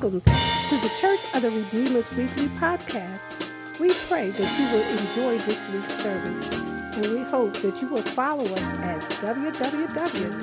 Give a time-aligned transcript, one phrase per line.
[0.00, 3.52] Welcome to the Church of the Redeemer's Weekly Podcast.
[3.78, 6.40] We pray that you will enjoy this week's sermon,
[6.94, 10.40] and we hope that you will follow us at www.cotrb.org.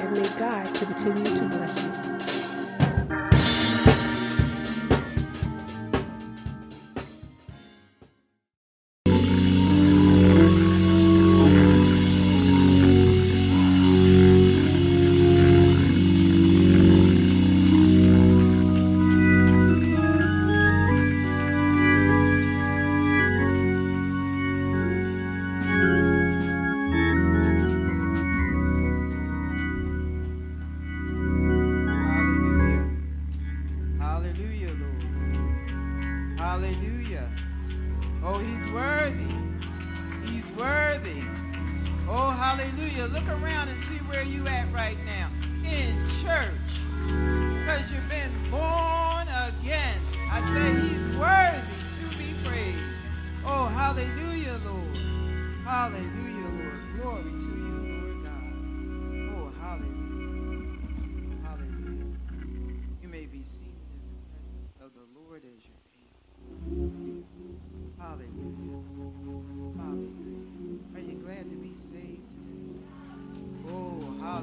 [0.00, 1.93] And may God continue to bless you.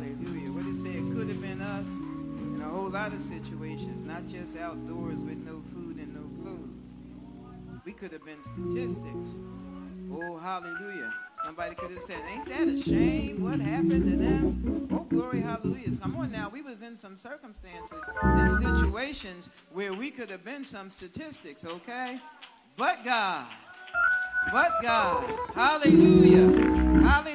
[0.02, 0.52] Hallelujah.
[0.52, 0.98] What it say?
[0.98, 5.38] It could have been us in a whole lot of situations, not just outdoors with
[5.46, 7.82] no food and no clothes.
[7.86, 9.28] We could have been statistics.
[10.14, 11.14] Oh, hallelujah.
[11.44, 13.42] Somebody could have said, ain't that a shame?
[13.42, 14.90] What happened to them?
[14.92, 15.90] Oh, glory, hallelujah.
[16.02, 16.50] Come on now.
[16.50, 22.20] We was in some circumstances and situations where we could have been some statistics, okay?
[22.76, 23.48] But God.
[24.52, 25.24] But God.
[25.56, 26.48] Hallelujah.
[27.04, 27.31] Hallelujah.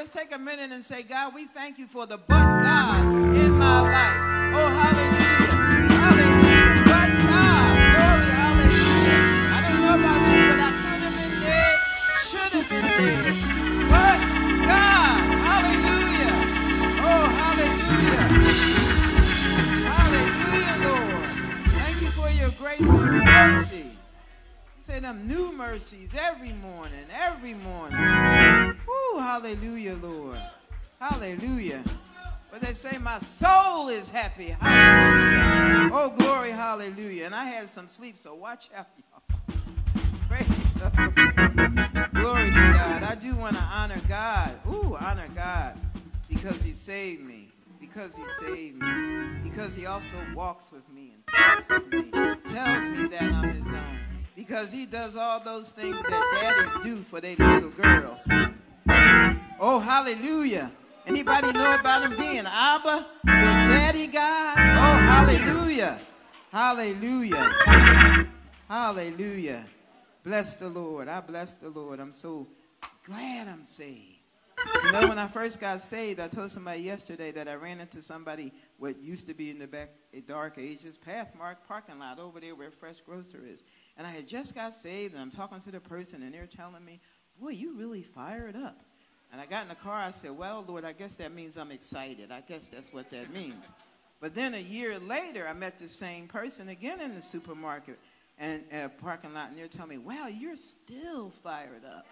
[0.00, 3.04] Let's take a minute and say, God, we thank you for the but God
[3.36, 4.56] in my life.
[4.56, 5.92] Oh, hallelujah.
[5.92, 6.84] Hallelujah.
[6.86, 7.76] But God.
[7.92, 9.20] Glory, hallelujah.
[9.52, 11.76] I don't know about you, but I could have been dead,
[12.24, 13.49] should have been dead.
[25.00, 27.96] Say them new mercies every morning, every morning.
[27.96, 30.38] Woo, hallelujah, Lord.
[31.00, 31.82] Hallelujah.
[32.50, 34.48] But they say my soul is happy.
[34.60, 35.90] Hallelujah.
[35.94, 37.24] Oh, glory, hallelujah.
[37.24, 39.40] And I had some sleep, so watch out, y'all.
[40.28, 42.12] Praise the Lord.
[42.12, 43.02] Glory to God.
[43.02, 44.52] I do want to honor God.
[44.68, 45.78] Ooh, honor God
[46.28, 47.48] because he saved me.
[47.80, 49.40] Because he saved me.
[49.44, 52.10] Because he also walks with me and talks with me.
[52.52, 54.09] Tells me that I'm his own.
[54.36, 58.26] Because he does all those things that daddies do for their little girls.
[59.62, 60.70] Oh, hallelujah.
[61.06, 64.56] Anybody know about him being Abba, your daddy God?
[64.58, 65.98] Oh, hallelujah.
[66.52, 67.52] Hallelujah.
[68.68, 69.64] Hallelujah.
[70.24, 71.08] Bless the Lord.
[71.08, 72.00] I bless the Lord.
[72.00, 72.46] I'm so
[73.04, 74.18] glad I'm saved.
[74.84, 78.02] You know, when I first got saved, I told somebody yesterday that I ran into
[78.02, 82.40] somebody what used to be in the back a dark ages Pathmark parking lot over
[82.40, 83.62] there where Fresh Grocer is.
[83.96, 86.84] And I had just got saved, and I'm talking to the person, and they're telling
[86.84, 87.00] me,
[87.40, 88.76] "Boy, you really fired up."
[89.32, 89.94] And I got in the car.
[89.94, 92.30] I said, "Well, Lord, I guess that means I'm excited.
[92.30, 93.70] I guess that's what that means."
[94.20, 97.98] But then a year later, I met the same person again in the supermarket
[98.38, 102.06] and uh, parking lot, and they're telling me, "Wow, you're still fired up."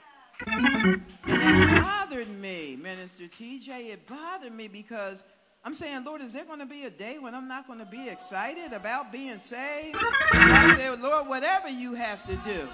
[0.47, 3.93] And it bothered me, Minister TJ.
[3.93, 5.23] It bothered me because
[5.69, 7.85] I'm saying, Lord, is there going to be a day when I'm not going to
[7.85, 9.99] be excited about being saved?
[10.01, 12.67] So I said, Lord, whatever you have to do,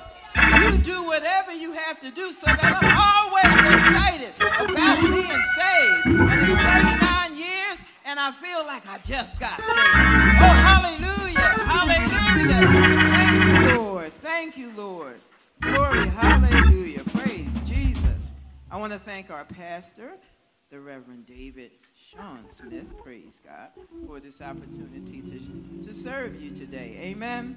[0.63, 6.07] you do whatever you have to do so that I'm always excited about being saved.
[6.07, 9.67] And it's 39 years, and I feel like I just got saved.
[9.67, 11.51] Oh, hallelujah!
[11.67, 12.63] Hallelujah!
[13.11, 14.13] Thank you, Lord.
[14.13, 15.17] Thank you, Lord.
[15.61, 17.03] Glory, hallelujah.
[17.11, 18.31] Praise Jesus.
[18.71, 20.13] I want to thank our pastor,
[20.75, 23.69] the Reverend David Sean Smith, praise God,
[24.09, 26.99] for this opportunity to, to serve you today.
[27.01, 27.57] Amen.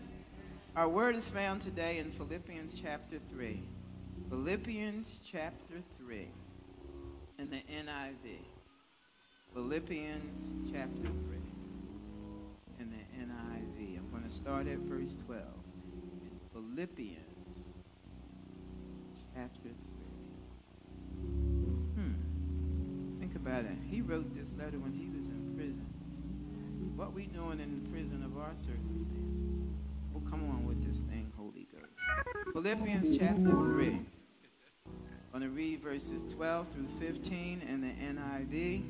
[0.76, 3.60] Our word is found today in Philippians chapter 3.
[4.30, 6.28] Philippians chapter 3
[7.40, 8.38] in the NIV.
[9.52, 11.38] Philippians chapter 3
[12.82, 13.98] in the NIV.
[13.98, 15.42] I'm going to start at verse 12.
[15.42, 17.64] In Philippians
[19.34, 19.67] chapter
[23.48, 23.78] about it.
[23.90, 25.86] He wrote this letter when he was in prison.
[26.96, 29.72] What we doing in the prison of our circumstances?
[30.12, 32.54] Well, come on with this thing, Holy Ghost.
[32.54, 34.00] Philippians chapter 3.
[35.34, 38.84] I'm going to read verses 12 through 15 in the NIV.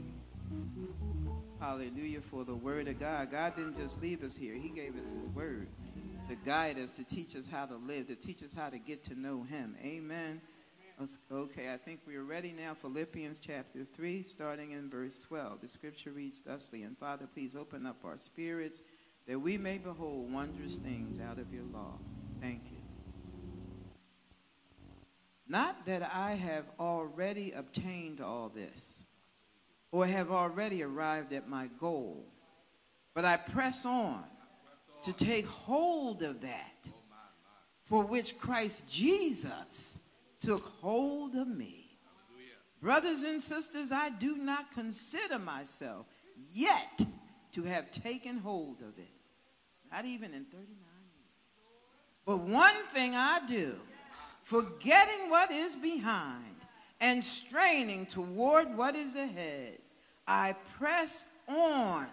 [1.60, 3.30] hallelujah, for the word of God.
[3.30, 5.68] God didn't just leave us here, He gave us His word
[6.30, 9.04] to guide us, to teach us how to live, to teach us how to get
[9.06, 9.76] to know Him.
[9.84, 10.42] Amen.
[11.00, 12.74] Okay, I think we are ready now.
[12.74, 15.62] Philippians chapter 3, starting in verse 12.
[15.62, 18.82] The scripture reads thusly And Father, please open up our spirits
[19.28, 22.00] that we may behold wondrous things out of your law.
[22.42, 22.78] Thank you.
[25.48, 29.04] Not that I have already obtained all this
[29.92, 32.26] or have already arrived at my goal,
[33.14, 34.24] but I press on
[35.04, 36.90] to take hold of that
[37.86, 40.04] for which Christ Jesus
[40.40, 41.86] took hold of me.
[42.82, 46.06] Brothers and sisters, I do not consider myself
[46.54, 47.02] yet
[47.54, 49.10] to have taken hold of it.
[49.92, 50.78] Not even in 39 years.
[52.26, 53.74] But one thing I do,
[54.44, 56.44] forgetting what is behind
[57.02, 59.80] and straining toward what is ahead,
[60.28, 62.08] I press on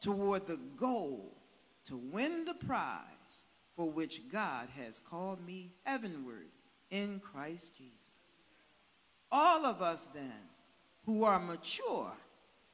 [0.00, 1.36] toward the goal
[1.86, 3.46] to win the prize
[3.76, 6.46] for which God has called me heavenward
[6.90, 8.08] in Christ Jesus.
[9.32, 10.48] All of us, then,
[11.06, 12.12] who are mature,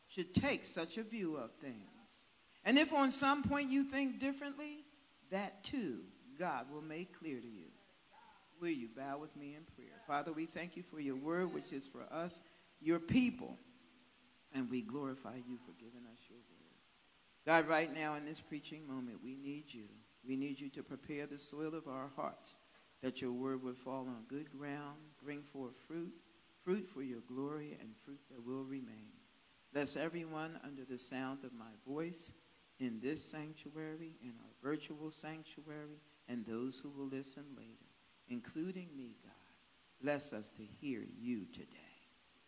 [0.08, 2.24] should take such a view of things.
[2.64, 4.78] And if on some point you think differently,
[5.30, 5.98] that too
[6.38, 7.66] God will make clear to you.
[8.60, 10.00] Will you bow with me in prayer?
[10.06, 12.40] Father, we thank you for your word, which is for us,
[12.80, 13.56] your people,
[14.54, 17.64] and we glorify you for giving us your word.
[17.64, 19.84] God, right now in this preaching moment, we need you.
[20.26, 22.54] We need you to prepare the soil of our hearts
[23.02, 26.12] that your word would fall on good ground, bring forth fruit,
[26.64, 29.12] fruit for your glory, and fruit that will remain.
[29.72, 32.32] Bless everyone under the sound of my voice
[32.80, 37.90] in this sanctuary, in our virtual sanctuary, and those who will listen later,
[38.28, 39.32] including me, God.
[40.02, 41.66] Bless us to hear you today.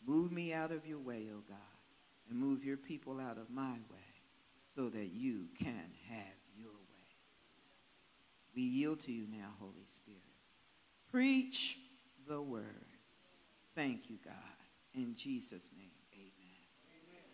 [0.06, 1.58] Move me out of your way, O oh God,
[2.30, 4.08] and move your people out of my way
[4.74, 7.08] so that you can have your way.
[8.54, 10.37] We yield to you now, Holy Spirit.
[11.10, 11.78] Preach
[12.26, 12.64] the word.
[13.74, 14.34] Thank you, God.
[14.94, 16.32] In Jesus' name, amen.
[17.08, 17.24] amen.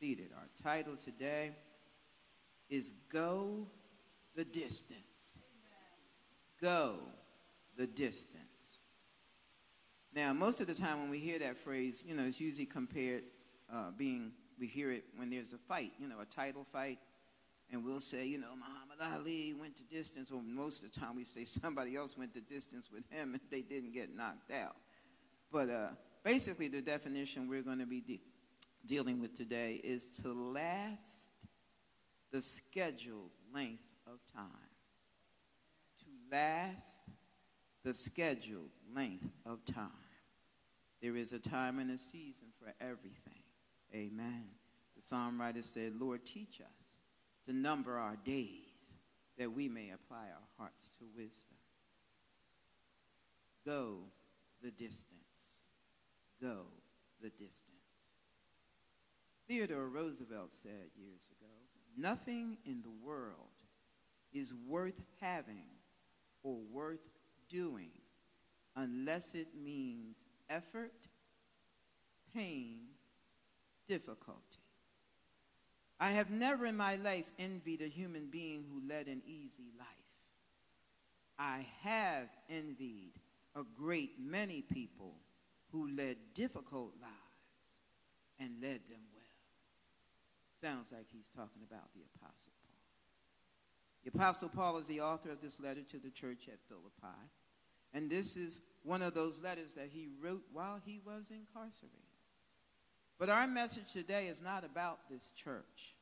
[0.00, 0.30] seated.
[0.36, 1.52] Our title today
[2.68, 3.66] is Go
[4.34, 5.38] the Distance.
[6.60, 6.94] Go
[7.76, 8.78] the Distance.
[10.14, 13.22] Now, most of the time when we hear that phrase, you know, it's usually compared,
[13.72, 16.98] uh, being, we hear it when there's a fight, you know, a title fight
[17.72, 21.16] and we'll say, you know, Muhammad Ali went to distance, or most of the time
[21.16, 24.76] we say somebody else went to distance with him and they didn't get knocked out.
[25.52, 25.88] But uh,
[26.24, 28.20] basically, the definition we're going to be de-
[28.86, 31.30] dealing with today is to last
[32.32, 34.46] the scheduled length of time.
[35.98, 37.02] To last
[37.84, 39.90] the scheduled length of time.
[41.02, 43.42] There is a time and a season for everything.
[43.94, 44.44] Amen.
[44.96, 46.79] The psalm writer said, Lord, teach us
[47.50, 48.94] to number our days
[49.36, 51.56] that we may apply our hearts to wisdom.
[53.66, 53.98] Go
[54.62, 55.64] the distance.
[56.40, 56.66] Go
[57.20, 57.64] the distance.
[59.48, 61.50] Theodore Roosevelt said years ago
[61.98, 63.34] nothing in the world
[64.32, 65.64] is worth having
[66.44, 67.08] or worth
[67.48, 67.90] doing
[68.76, 71.08] unless it means effort,
[72.32, 72.78] pain,
[73.88, 74.59] difficulty.
[76.00, 79.86] I have never in my life envied a human being who led an easy life.
[81.38, 83.12] I have envied
[83.54, 85.16] a great many people
[85.72, 87.80] who led difficult lives
[88.38, 89.20] and led them well.
[90.60, 92.70] Sounds like he's talking about the Apostle Paul.
[94.04, 97.28] The Apostle Paul is the author of this letter to the church at Philippi.
[97.92, 101.98] And this is one of those letters that he wrote while he was incarcerated.
[103.18, 105.94] But our message today is not about this church,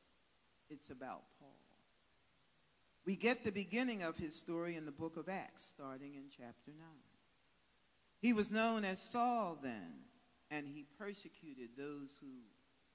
[0.70, 1.54] it's about Paul.
[3.04, 6.72] We get the beginning of his story in the book of Acts, starting in chapter
[6.76, 6.76] 9.
[8.20, 10.04] He was known as Saul then,
[10.50, 12.42] and he persecuted those who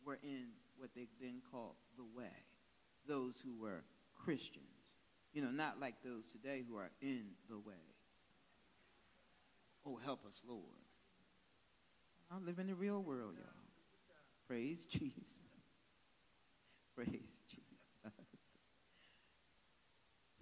[0.06, 2.46] were in what they then called the way,
[3.08, 4.94] those who were Christians.
[5.34, 7.74] You know, not like those today who are in the way.
[9.86, 10.62] Oh, help us, Lord.
[12.32, 13.64] I live in the real world, y'all.
[14.48, 15.40] Praise Jesus.
[16.96, 17.63] Praise Jesus.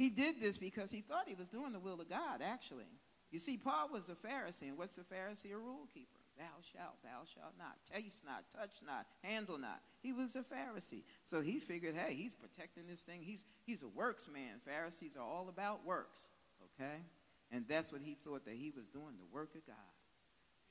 [0.02, 2.90] He did this because he thought he was doing the will of God, actually.
[3.30, 5.54] You see, Paul was a Pharisee, and what's a Pharisee?
[5.54, 6.18] A rule keeper.
[6.40, 7.76] Thou shalt, thou shalt not.
[7.94, 9.80] Taste not, touch not, handle not.
[10.02, 11.04] He was a Pharisee.
[11.24, 13.22] So he figured, hey, he's protecting this thing.
[13.22, 14.58] He's, he's a works man.
[14.66, 16.30] Pharisees are all about works,
[16.66, 17.04] okay?
[17.52, 19.76] And that's what he thought that he was doing, the work of God.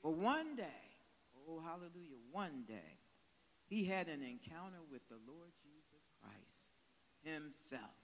[0.03, 0.83] But one day,
[1.47, 2.99] oh, hallelujah, one day,
[3.69, 6.71] he had an encounter with the Lord Jesus Christ
[7.23, 8.00] himself.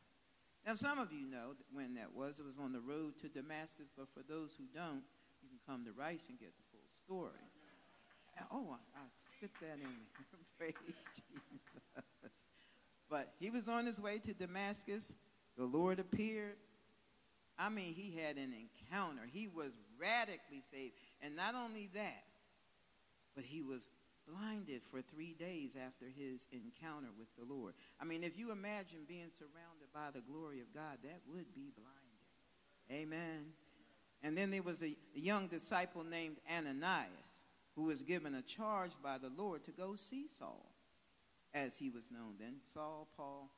[0.68, 2.42] Now, some of you know when that was.
[2.42, 5.02] It was on the road to Damascus, but for those who don't,
[5.42, 7.48] you can come to Rice and get the full story.
[8.52, 9.96] Oh, I, I skipped that in.
[10.58, 12.44] Praise Jesus.
[13.10, 15.14] But he was on his way to Damascus.
[15.58, 16.58] The Lord appeared.
[17.58, 19.22] I mean, he had an encounter.
[19.32, 20.96] He was radically saved.
[21.22, 22.26] And not only that,
[23.36, 23.88] but he was
[24.28, 27.74] blinded for three days after his encounter with the Lord.
[28.00, 31.72] I mean, if you imagine being surrounded by the glory of God, that would be
[31.76, 31.94] blinding.
[32.92, 33.54] Amen.
[34.24, 37.42] And then there was a, young disciple named Ananias
[37.76, 40.72] who was given a charge by the Lord to go see Saul,
[41.54, 42.56] as he was known then.
[42.64, 43.52] Saul, Paul,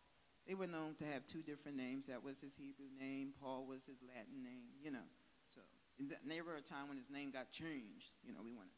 [0.47, 2.07] they were known to have two different names.
[2.07, 3.33] That was his Hebrew name.
[3.41, 5.07] Paul was his Latin name, you know.
[5.47, 5.61] So
[5.99, 8.11] there was a time when his name got changed.
[8.25, 8.75] You know, we want to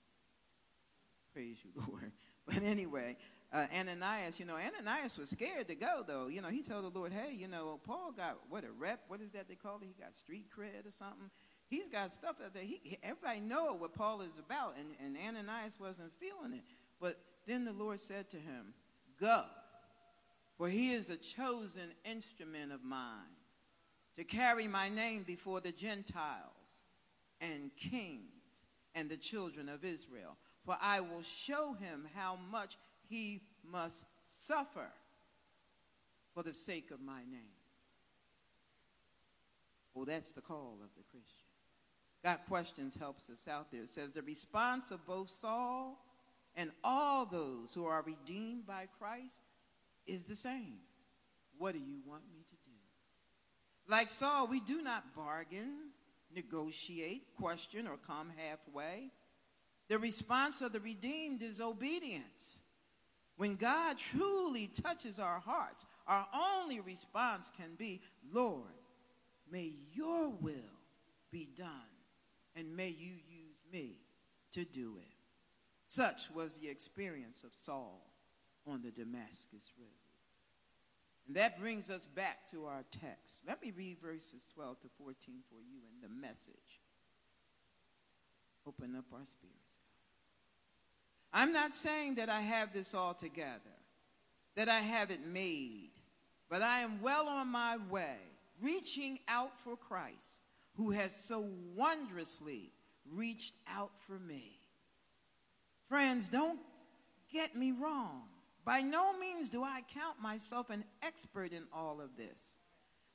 [1.34, 2.12] Praise you, Lord.
[2.46, 3.18] But anyway,
[3.54, 6.28] uh, Ananias, you know, Ananias was scared to go, though.
[6.28, 9.02] You know, he told the Lord, hey, you know, Paul got, what, a rep?
[9.08, 9.88] What is that they call it?
[9.88, 11.30] He got street cred or something.
[11.68, 14.76] He's got stuff that he, everybody know what Paul is about.
[14.78, 16.64] And, and Ananias wasn't feeling it.
[17.00, 18.74] But then the Lord said to him,
[19.20, 19.44] go,
[20.58, 23.36] for he is a chosen instrument of mine
[24.16, 26.84] to carry my name before the Gentiles
[27.42, 32.78] and kings and the children of Israel for I will show him how much
[33.12, 34.90] he must suffer
[36.34, 37.58] for the sake of my name.
[39.94, 41.46] Well, that's the call of the Christian.
[42.24, 43.82] Got Questions helps us out there.
[43.82, 45.98] It says the response of both Saul
[46.56, 49.42] and all those who are redeemed by Christ
[50.08, 50.78] is the same.
[51.58, 52.72] What do you want me to do?
[53.88, 55.92] Like Saul, we do not bargain,
[56.34, 59.12] negotiate, question, or come halfway.
[59.90, 62.62] The response of the redeemed is obedience.
[63.42, 68.00] When God truly touches our hearts, our only response can be,
[68.32, 68.70] Lord,
[69.52, 70.78] may your will
[71.32, 71.90] be done,
[72.56, 73.96] and may you use me
[74.52, 75.16] to do it.
[75.88, 78.14] Such was the experience of Saul
[78.68, 79.90] on the Damascus Road.
[81.26, 83.42] And that brings us back to our text.
[83.48, 85.16] Let me read verses 12 to 14
[85.50, 86.80] for you in the message.
[88.68, 89.61] Open up our spirits.
[91.34, 93.60] I'm not saying that I have this all together,
[94.56, 95.92] that I have it made,
[96.50, 98.18] but I am well on my way,
[98.62, 100.42] reaching out for Christ,
[100.76, 102.72] who has so wondrously
[103.10, 104.58] reached out for me.
[105.88, 106.60] Friends, don't
[107.32, 108.24] get me wrong.
[108.66, 112.60] By no means do I count myself an expert in all of this,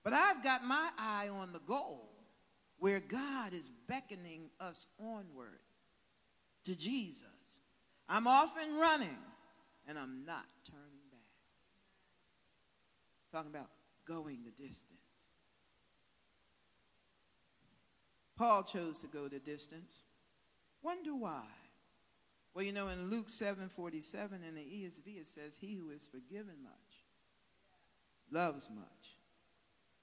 [0.02, 2.10] but I've got my eye on the goal
[2.78, 5.60] where God is beckoning us onward
[6.64, 7.60] to Jesus.
[8.08, 9.16] I'm off and running,
[9.88, 11.20] and I'm not turning back.
[13.32, 13.70] Talking about
[14.06, 14.96] going the distance.
[18.36, 20.02] Paul chose to go the distance.
[20.82, 21.44] Wonder why?
[22.54, 26.06] Well, you know, in Luke 7 47 in the ESV, it says, He who is
[26.06, 26.72] forgiven much
[28.30, 28.86] loves much.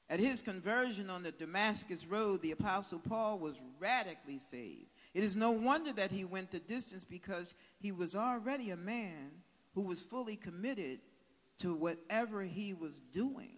[0.10, 4.93] At his conversion on the Damascus Road, the Apostle Paul was radically saved.
[5.14, 9.32] It is no wonder that he went the distance because he was already a man
[9.76, 11.00] who was fully committed
[11.60, 13.58] to whatever he was doing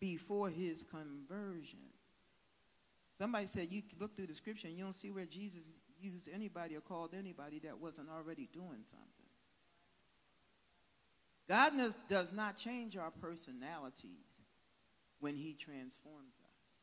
[0.00, 1.78] before his conversion.
[3.12, 5.64] Somebody said you look through the scripture and you don't see where Jesus
[6.00, 9.06] used anybody or called anybody that wasn't already doing something.
[11.46, 11.72] God
[12.08, 14.40] does not change our personalities
[15.18, 16.76] when he transforms us.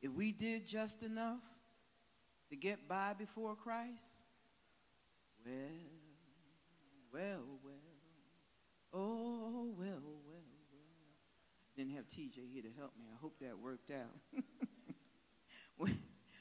[0.00, 1.40] If we did just enough,
[2.52, 4.14] to get by before Christ?
[5.46, 5.54] Well,
[7.10, 7.74] well, well.
[8.92, 10.42] Oh, well, well, well.
[11.74, 13.06] Didn't have TJ here to help me.
[13.10, 14.44] I hope that worked out.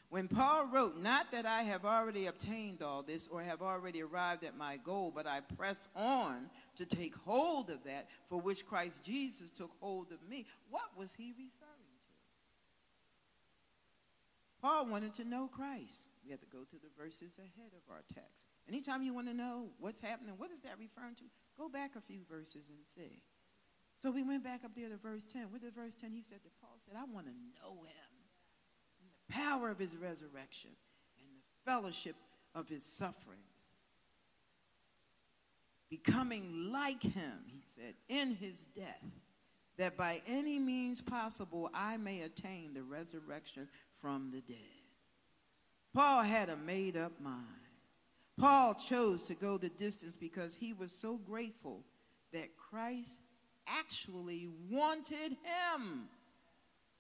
[0.10, 4.44] when, Paul wrote, Not that I have already obtained all this or have already arrived
[4.44, 9.06] at my goal, but I press on to take hold of that for which Christ
[9.06, 11.61] Jesus took hold of me, what was he referring
[14.62, 16.10] Paul wanted to know Christ.
[16.24, 18.46] We have to go to the verses ahead of our text.
[18.70, 21.24] Anytime you want to know what's happening, what is that referring to?
[21.58, 23.24] Go back a few verses and see.
[23.98, 25.52] So we went back up there to verse 10.
[25.52, 28.12] With the verse 10, he said that Paul said, I want to know him.
[29.28, 30.72] The power of his resurrection
[31.18, 32.16] and the fellowship
[32.54, 33.42] of his sufferings.
[35.90, 39.06] Becoming like him, he said, in his death,
[39.78, 43.68] that by any means possible I may attain the resurrection
[44.02, 44.58] from the dead.
[45.94, 47.46] Paul had a made up mind.
[48.40, 51.84] Paul chose to go the distance because he was so grateful
[52.34, 53.22] that Christ
[53.68, 56.08] actually wanted him,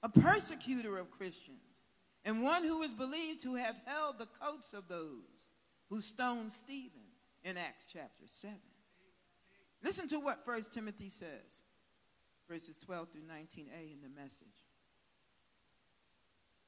[0.03, 1.81] a persecutor of Christians,
[2.23, 5.49] and one who is believed to have held the coats of those
[5.89, 7.01] who stoned Stephen
[7.43, 8.57] in Acts chapter 7.
[9.83, 11.61] Listen to what 1 Timothy says,
[12.47, 14.47] verses 12 through 19a in the message.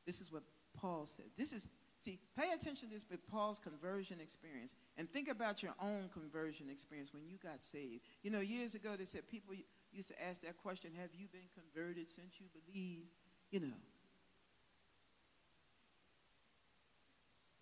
[0.05, 0.43] This is what
[0.79, 1.25] Paul said.
[1.37, 1.67] This is,
[1.99, 6.69] see, pay attention to this with Paul's conversion experience and think about your own conversion
[6.69, 8.01] experience when you got saved.
[8.21, 9.55] You know, years ago they said people
[9.91, 13.05] used to ask that question Have you been converted since you believe?
[13.51, 13.73] You know.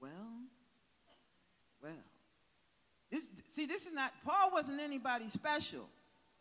[0.01, 0.09] Well,
[1.81, 1.91] well.
[3.11, 5.87] This, see, this is not, Paul wasn't anybody special.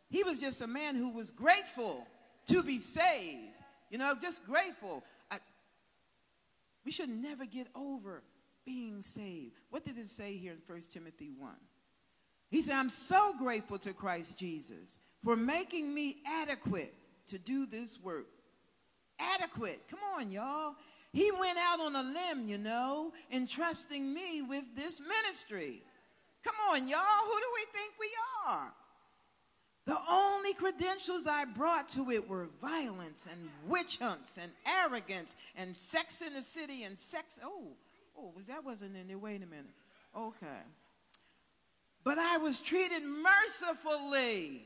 [0.09, 2.07] He was just a man who was grateful
[2.47, 3.57] to be saved.
[3.91, 5.03] You know, just grateful.
[6.91, 8.21] We should never get over
[8.67, 9.55] being saved.
[9.71, 11.53] What did it say here in 1 Timothy 1?
[12.51, 16.93] He said, I'm so grateful to Christ Jesus for making me adequate
[17.29, 18.27] to do this work.
[19.21, 19.83] Adequate.
[19.89, 20.75] Come on, y'all.
[21.13, 25.85] He went out on a limb, you know, entrusting me with this ministry.
[26.43, 26.99] Come on, y'all.
[27.25, 28.11] Who do we think we
[28.49, 28.73] are?
[29.91, 35.77] The only credentials I brought to it were violence and witch hunts and arrogance and
[35.77, 37.41] sex in the city and sex.
[37.43, 37.73] Oh,
[38.17, 39.19] oh, was that wasn't in there?
[39.19, 39.75] Wait a minute.
[40.17, 40.63] Okay.
[42.05, 44.63] But I was treated mercifully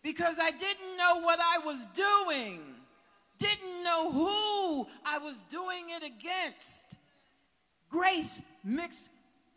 [0.00, 2.62] because I didn't know what I was doing,
[3.38, 6.94] didn't know who I was doing it against.
[7.88, 9.10] Grace mixed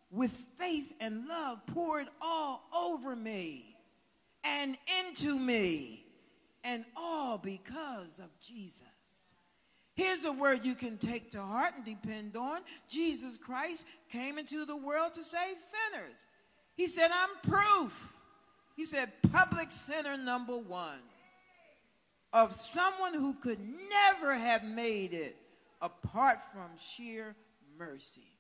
[0.10, 3.75] with faith and love poured all over me
[4.62, 6.06] and into me,
[6.64, 9.34] and all because of Jesus.
[9.96, 14.66] Here's a word you can take to heart and depend on Jesus Christ came into
[14.66, 16.26] the world to save sinners.
[16.76, 18.14] He said, I'm proof.
[18.76, 21.00] He said, public sinner number one
[22.34, 25.38] of someone who could never have made it
[25.82, 27.34] apart from sheer
[27.78, 28.36] mercy.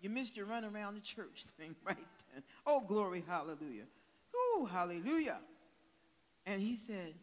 [0.00, 1.96] You missed your run around the church thing right
[2.34, 2.42] then.
[2.66, 3.86] Oh, glory, hallelujah.
[4.34, 5.38] Oh, hallelujah.
[6.46, 7.14] And he said,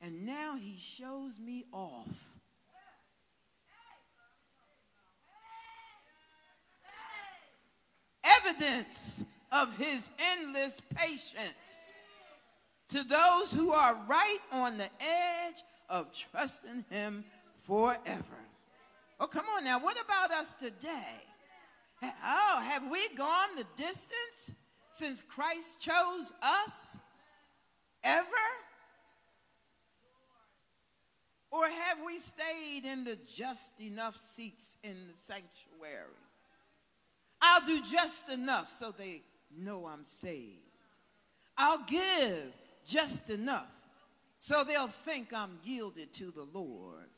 [0.00, 2.36] and now he shows me off.
[8.46, 11.92] Evidence of his endless patience
[12.88, 17.24] to those who are right on the edge of trusting him
[17.56, 18.38] forever.
[19.18, 19.80] Oh, come on now.
[19.80, 21.22] What about us today?
[22.02, 24.52] Oh, have we gone the distance
[24.90, 26.98] since Christ chose us?
[28.04, 28.26] Ever?
[31.50, 36.04] Or have we stayed in the just enough seats in the sanctuary?
[37.40, 39.22] I'll do just enough so they
[39.56, 40.60] know I'm saved.
[41.56, 42.52] I'll give
[42.86, 43.74] just enough
[44.36, 47.08] so they'll think I'm yielded to the Lord.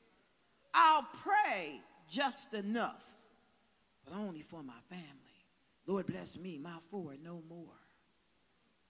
[0.73, 3.17] I'll pray just enough
[4.05, 5.07] but only for my family.
[5.87, 7.67] Lord bless me, my four, no more.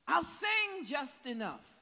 [0.07, 1.80] I'll sing just enough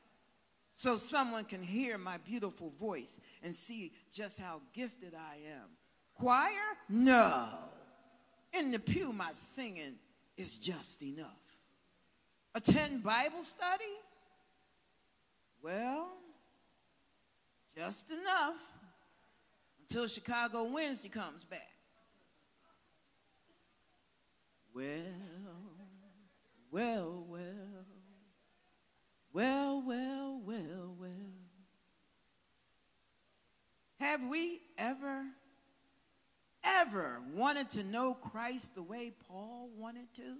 [0.78, 5.70] so someone can hear my beautiful voice and see just how gifted I am.
[6.14, 6.52] Choir?
[6.88, 7.48] No.
[8.56, 9.94] In the pew, my singing
[10.36, 11.26] is just enough.
[12.54, 13.92] Attend Bible study?
[15.60, 16.12] Well,
[17.76, 18.72] just enough
[19.80, 21.72] until Chicago Wednesday comes back.
[24.72, 24.86] Well,
[26.70, 27.77] well, well,
[29.38, 31.10] well, well, well, well.
[34.00, 35.26] Have we ever,
[36.64, 40.38] ever wanted to know Christ the way Paul wanted to?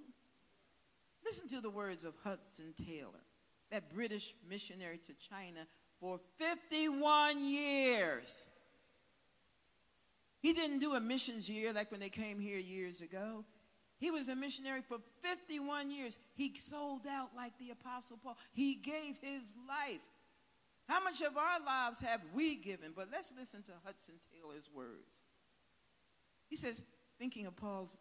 [1.24, 3.22] Listen to the words of Hudson Taylor,
[3.70, 5.68] that British missionary to China
[6.00, 8.48] for 51 years.
[10.42, 13.44] He didn't do a missions year like when they came here years ago.
[13.98, 16.18] He was a missionary for 51 years.
[16.34, 18.36] He sold out like the Apostle Paul.
[18.52, 20.02] He gave his life.
[20.88, 22.92] How much of our lives have we given?
[22.96, 25.22] But let's listen to Hudson Taylor's words.
[26.48, 26.82] He says,
[27.18, 27.96] thinking of Paul's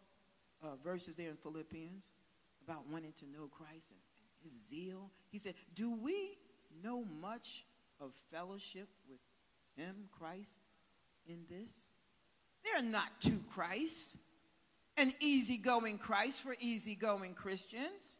[0.62, 2.12] uh, verses there in Philippians
[2.64, 6.38] about wanting to know Christ and, and his zeal, he said, Do we
[6.82, 7.64] know much
[8.00, 9.18] of fellowship with
[9.76, 10.60] him, Christ,
[11.26, 11.90] in this?
[12.64, 14.16] There are not two Christs
[14.98, 18.18] an easygoing Christ for easygoing Christians,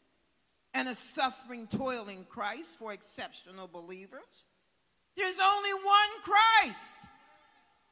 [0.73, 4.45] and a suffering, toiling Christ for exceptional believers.
[5.17, 7.05] There's only one Christ.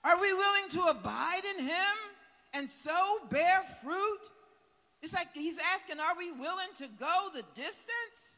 [0.03, 1.95] Are we willing to abide in him
[2.53, 4.19] and so bear fruit?
[5.01, 8.37] It's like he's asking, are we willing to go the distance?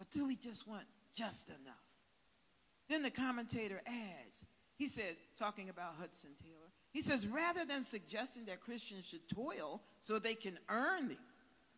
[0.00, 1.76] Or do we just want just enough?
[2.88, 4.44] Then the commentator adds,
[4.76, 9.80] he says, talking about Hudson Taylor, he says, rather than suggesting that Christians should toil
[10.00, 11.16] so they can earn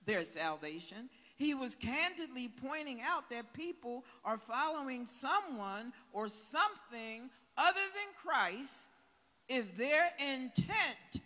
[0.07, 7.81] their salvation, he was candidly pointing out that people are following someone or something other
[7.81, 8.89] than Christ
[9.49, 11.23] if their intent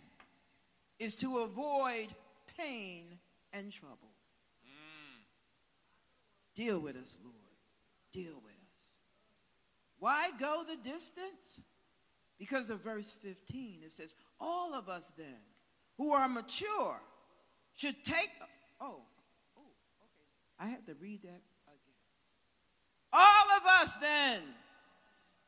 [0.99, 2.07] is to avoid
[2.57, 3.05] pain
[3.53, 3.97] and trouble.
[4.65, 5.23] Mm.
[6.55, 7.35] Deal with us, Lord.
[8.11, 8.97] Deal with us.
[9.99, 11.61] Why go the distance?
[12.39, 13.81] Because of verse 15.
[13.83, 15.41] It says, All of us then
[15.97, 17.01] who are mature
[17.75, 18.31] should take.
[18.79, 19.01] Oh,
[19.57, 20.59] oh, okay.
[20.59, 21.99] I had to read that again.
[23.11, 24.43] All of us then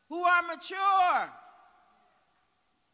[0.10, 1.34] who are mature.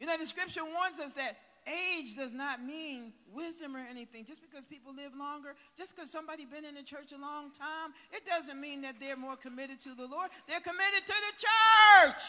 [0.00, 4.24] You know, the scripture warns us that age does not mean wisdom or anything.
[4.24, 7.90] Just because people live longer, just because somebody been in the church a long time,
[8.12, 10.30] it doesn't mean that they're more committed to the Lord.
[10.46, 12.22] They're committed to the church.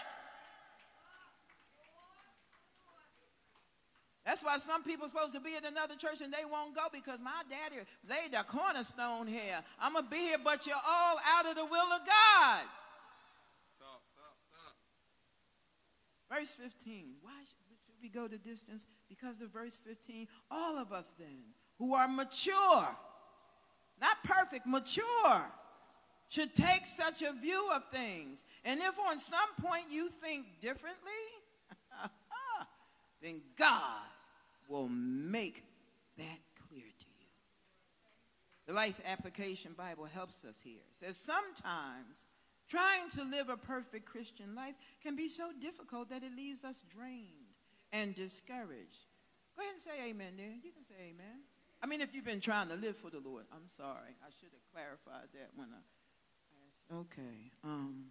[4.30, 6.84] That's why some people are supposed to be at another church and they won't go
[6.94, 9.60] because my daddy laid the cornerstone here.
[9.82, 12.62] I'm going to be here, but you're all out of the will of God.
[16.32, 17.16] Verse 15.
[17.24, 18.86] Why should we go the distance?
[19.10, 20.28] Because of verse 15.
[20.52, 22.86] All of us then who are mature,
[24.00, 25.42] not perfect, mature,
[26.30, 28.46] should take such a view of things.
[28.64, 31.00] And if on some point you think differently,
[33.24, 34.06] then God
[34.70, 35.64] will make
[36.18, 37.26] that clear to you.
[38.68, 40.82] The Life Application Bible helps us here.
[40.92, 42.26] It says sometimes
[42.70, 46.84] trying to live a perfect Christian life can be so difficult that it leaves us
[46.94, 47.58] drained
[47.92, 49.08] and discouraged.
[49.56, 50.54] Go ahead and say amen there.
[50.64, 51.42] You can say amen.
[51.82, 54.14] I mean, if you've been trying to live for the Lord, I'm sorry.
[54.22, 57.12] I should have clarified that when I asked.
[57.14, 57.52] Okay.
[57.64, 58.06] Um,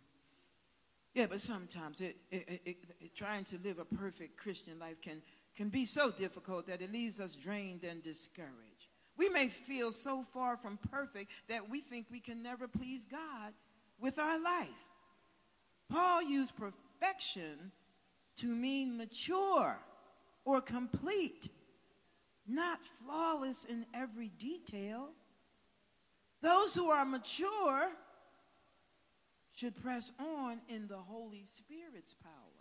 [1.14, 5.23] yeah, but sometimes it, it, it, it, trying to live a perfect Christian life can
[5.59, 8.87] can be so difficult that it leaves us drained and discouraged.
[9.16, 13.53] We may feel so far from perfect that we think we can never please God
[14.01, 14.87] with our life.
[15.90, 17.73] Paul used perfection
[18.37, 19.81] to mean mature
[20.44, 21.49] or complete,
[22.47, 25.09] not flawless in every detail.
[26.40, 27.88] Those who are mature
[29.57, 32.58] should press on in the Holy Spirit's power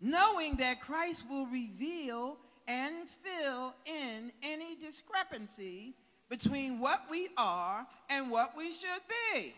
[0.00, 5.94] knowing that Christ will reveal and fill in any discrepancy
[6.28, 9.00] between what we are and what we should
[9.32, 9.54] be.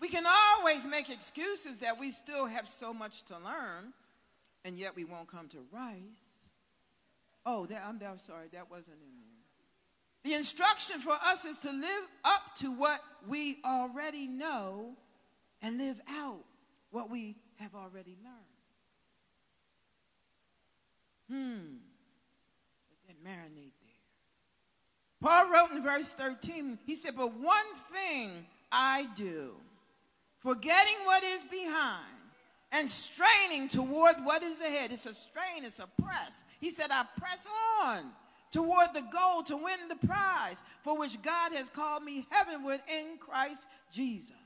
[0.00, 3.92] We can always make excuses that we still have so much to learn,
[4.64, 6.34] and yet we won't come to Rice.
[7.46, 10.32] Oh, that, I'm, I'm sorry, that wasn't in there.
[10.32, 14.96] The instruction for us is to live up to what we already know
[15.62, 16.44] and live out
[16.90, 18.43] what we have already learned.
[21.30, 21.78] Hmm.
[22.90, 23.94] Let that marinate there.
[25.20, 29.54] Paul wrote in verse 13, he said, But one thing I do,
[30.38, 32.14] forgetting what is behind
[32.72, 34.90] and straining toward what is ahead.
[34.90, 36.44] It's a strain, it's a press.
[36.60, 37.46] He said, I press
[37.84, 38.04] on
[38.50, 43.18] toward the goal to win the prize for which God has called me heavenward in
[43.18, 44.36] Christ Jesus.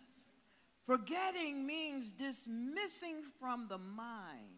[0.85, 4.58] Forgetting means dismissing from the mind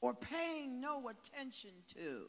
[0.00, 2.28] or paying no attention to.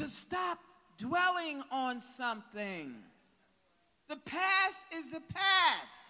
[0.00, 0.58] To stop
[0.98, 2.94] dwelling on something.
[4.08, 6.02] The past is the past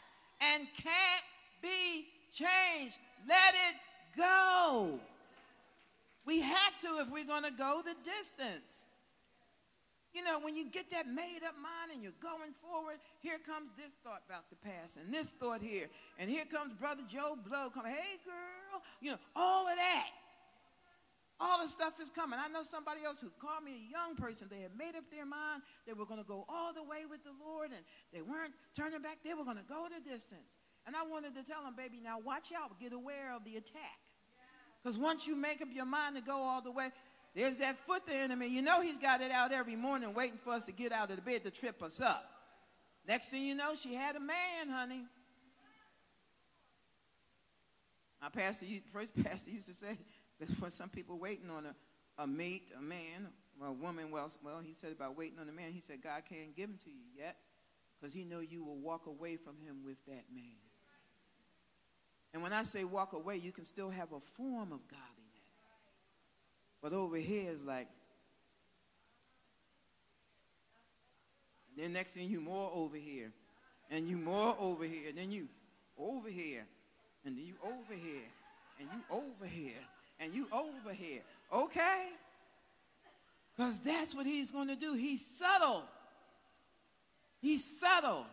[0.43, 1.25] and can't
[1.63, 2.99] be changed.
[3.29, 3.77] Let it
[4.17, 5.01] go.
[6.27, 8.85] We have to if we're going to go the distance.
[10.13, 13.73] You know, when you get that made up mind and you're going forward, here comes
[13.73, 15.89] this thought about the past and this thought here.
[16.19, 20.09] And here comes Brother Joe Blow coming, hey girl, you know, all of that.
[21.39, 22.39] All the stuff is coming.
[22.43, 24.49] I know somebody else who called me a young person.
[24.51, 27.25] They had made up their mind they were going to go all the way with
[27.25, 29.19] the Lord and they weren't turning back.
[29.23, 30.57] They were going to go the distance.
[30.87, 32.81] And I wanted to tell them, baby, now watch out.
[32.81, 34.01] Get aware of the attack.
[34.83, 36.89] Because once you make up your mind to go all the way,
[37.35, 38.49] there's that foot the enemy.
[38.49, 41.17] You know he's got it out every morning waiting for us to get out of
[41.17, 42.25] the bed to trip us up.
[43.07, 45.03] Next thing you know, she had a man, honey.
[48.23, 49.99] My pastor, first pastor used to say,
[50.45, 51.75] for some people waiting on a,
[52.23, 53.29] a mate, a man,
[53.65, 54.11] a woman.
[54.11, 55.73] Well, well, he said about waiting on a man.
[55.73, 57.37] He said God can't give him to you yet
[57.99, 60.59] because he know you will walk away from him with that man.
[62.35, 65.17] And when I say walk away, you can still have a form of godliness.
[66.83, 67.89] But over here is like,
[71.77, 73.33] then next thing you more over here,
[73.91, 75.49] and you more over here, then you
[75.99, 76.67] over here,
[77.25, 78.29] and then you over here,
[78.79, 79.16] and you
[80.37, 81.23] you over here.
[81.53, 82.09] Okay?
[83.57, 84.95] Because that's what he's going to do.
[84.95, 85.83] He's subtle.
[87.41, 88.27] He's subtle.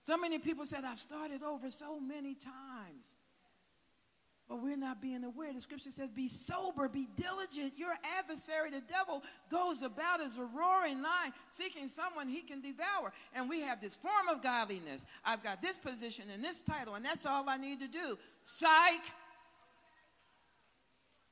[0.00, 3.14] So many people said, I've started over so many times.
[4.48, 5.52] But we're not being aware.
[5.52, 7.78] The scripture says, Be sober, be diligent.
[7.78, 13.12] Your adversary, the devil, goes about as a roaring lion, seeking someone he can devour.
[13.32, 15.06] And we have this form of godliness.
[15.24, 18.18] I've got this position and this title, and that's all I need to do.
[18.42, 19.04] Psych.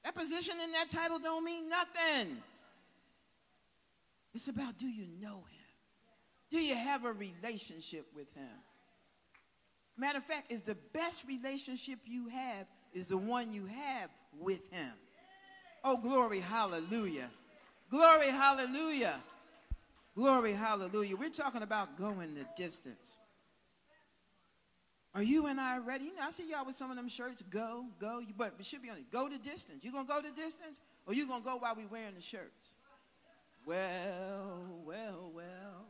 [0.04, 2.38] That position and that title don't mean nothing.
[4.34, 5.58] It's about do you know him?
[6.50, 8.48] Do you have a relationship with him?
[9.96, 14.72] Matter of fact, is the best relationship you have is the one you have with
[14.72, 14.92] him.
[15.84, 17.30] Oh, glory, hallelujah.
[17.90, 19.20] Glory, hallelujah.
[20.14, 21.16] Glory, hallelujah.
[21.16, 23.18] We're talking about going the distance.
[25.18, 26.04] Are you and I ready?
[26.04, 27.42] You know, I see y'all with some of them shirts.
[27.42, 28.22] Go, go.
[28.36, 29.10] But it should be on it.
[29.10, 29.82] Go the distance.
[29.82, 30.78] You gonna go the distance,
[31.08, 32.70] or you gonna go while we wearing the shirts?
[33.66, 35.86] Well, well, well.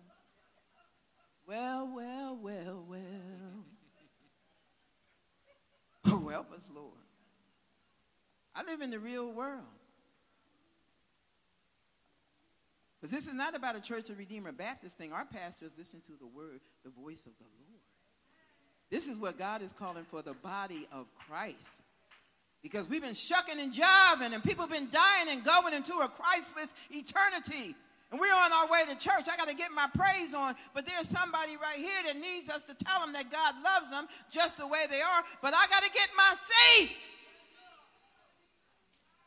[1.47, 3.65] Well, well, well, well.
[6.11, 6.95] Oh, help us, Lord.
[8.57, 9.61] I live in the real world.
[12.97, 15.13] Because this is not about a Church of Redeemer Baptist thing.
[15.13, 17.78] Our pastors listen to the word, the voice of the Lord.
[18.91, 21.83] This is what God is calling for the body of Christ.
[22.63, 26.09] Because we've been shucking and jiving, and people have been dying and going into a
[26.09, 27.75] Christless eternity.
[28.11, 29.29] And we're on our way to church.
[29.31, 30.55] I got to get my praise on.
[30.75, 34.07] But there's somebody right here that needs us to tell them that God loves them
[34.31, 35.23] just the way they are.
[35.43, 36.97] But I got to get my seat.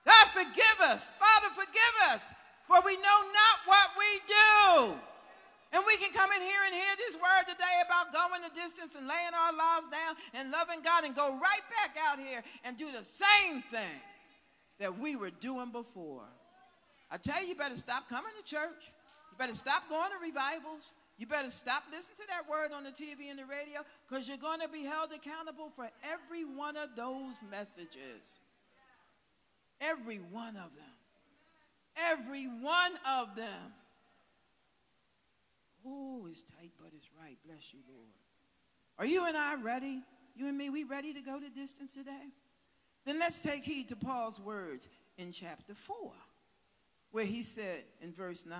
[0.03, 1.13] God, forgive us.
[1.13, 2.33] Father, forgive us.
[2.67, 5.10] For we know not what we do.
[5.73, 8.95] And we can come in here and hear this word today about going the distance
[8.95, 12.77] and laying our lives down and loving God and go right back out here and
[12.77, 13.99] do the same thing
[14.79, 16.27] that we were doing before.
[17.09, 18.91] I tell you, you better stop coming to church.
[19.31, 20.91] You better stop going to revivals.
[21.17, 24.37] You better stop listening to that word on the TV and the radio because you're
[24.37, 28.41] going to be held accountable for every one of those messages.
[29.79, 30.95] Every one of them.
[31.95, 33.73] Every one of them.
[35.85, 37.37] Oh, it's tight, but it's right.
[37.45, 38.09] Bless you, Lord.
[38.99, 40.03] Are you and I ready?
[40.35, 42.29] You and me, we ready to go the distance today?
[43.05, 46.11] Then let's take heed to Paul's words in chapter 4,
[47.11, 48.57] where he said in verse 9,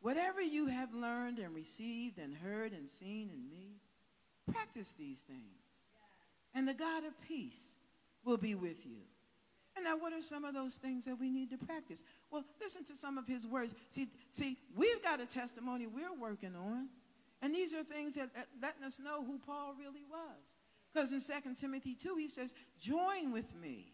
[0.00, 3.80] Whatever you have learned and received and heard and seen in me,
[4.52, 5.62] practice these things,
[6.54, 7.74] and the God of peace
[8.24, 9.02] will be with you.
[9.76, 12.02] And now, what are some of those things that we need to practice?
[12.30, 13.74] Well, listen to some of his words.
[13.90, 16.88] See, see, we've got a testimony we're working on,
[17.42, 20.54] and these are things that uh, letting us know who Paul really was.
[20.92, 23.92] Because in 2 Timothy 2, he says, Join with me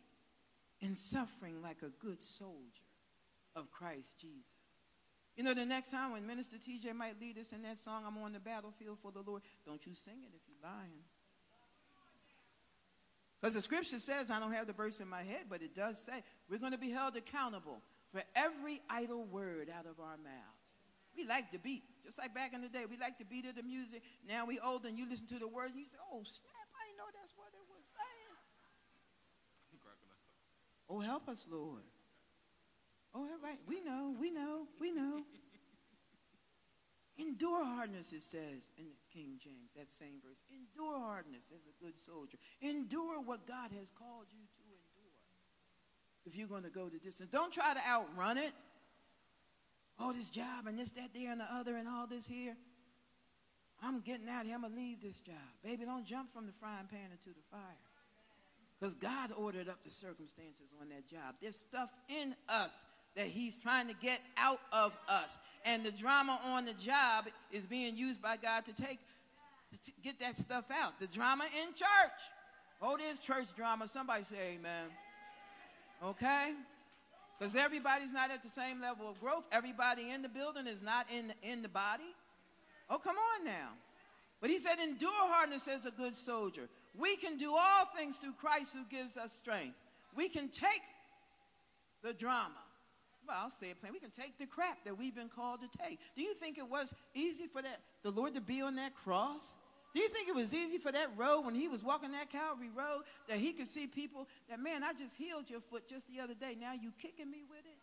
[0.81, 2.87] in suffering like a good soldier
[3.57, 4.55] of Christ Jesus.
[5.37, 8.19] You know, the next time when Minister TJ might lead us in that song, I'm
[8.19, 11.03] on the battlefield for the Lord, don't you sing it if you're lying.
[13.43, 15.99] Because the scripture says, I don't have the verse in my head, but it does
[15.99, 20.63] say, we're going to be held accountable for every idle word out of our mouths.
[21.17, 22.85] We like the beat, just like back in the day.
[22.89, 24.03] We like the beat of the music.
[24.29, 26.87] Now we older and you listen to the words and you say, oh, snap, I
[26.87, 28.39] didn't know that's what it was saying.
[30.89, 31.83] Oh, help us, Lord.
[33.13, 33.59] Oh, right.
[33.67, 35.25] We know, we know, we know.
[37.19, 40.43] Endure hardness, it says in King James, that same verse.
[40.51, 42.39] Endure hardness as a good soldier.
[42.61, 45.13] Endure what God has called you to endure.
[46.25, 48.53] If you're going to go the distance, don't try to outrun it.
[50.01, 52.57] Oh, this job and this, that, there, and the other, and all this here.
[53.85, 54.55] I'm getting out here.
[54.55, 55.37] I'm going to leave this job.
[55.63, 57.61] Baby, don't jump from the frying pan into the fire.
[58.79, 61.37] Because God ordered up the circumstances on that job.
[61.41, 62.85] There's stuff in us
[63.17, 65.39] that he's trying to get out of us.
[65.65, 68.99] And the drama on the job is being used by God to take
[69.85, 71.01] to get that stuff out.
[71.01, 72.21] The drama in church.
[72.81, 73.89] Oh, there's church drama.
[73.89, 74.91] Somebody say amen.
[76.05, 76.53] Okay?
[77.39, 79.47] Because everybody's not at the same level of growth.
[79.51, 82.15] Everybody in the building is not in the, in the body.
[82.91, 83.71] Oh, come on now.
[84.41, 86.69] But he said, endure hardness as a good soldier.
[86.99, 89.77] We can do all things through Christ who gives us strength.
[90.15, 90.83] We can take
[92.03, 92.59] the drama
[93.27, 93.93] well, I'll say it plain.
[93.93, 95.99] We can take the crap that we've been called to take.
[96.17, 99.53] Do you think it was easy for that the Lord to be on that cross?
[99.95, 102.71] Do you think it was easy for that road when he was walking that Calvary
[102.75, 106.21] road that he could see people that man, I just healed your foot just the
[106.21, 106.57] other day.
[106.59, 107.79] Now you kicking me with it?